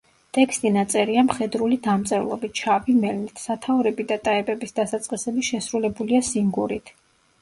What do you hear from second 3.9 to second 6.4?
და ტაეპების დასაწყისები შესრულებულია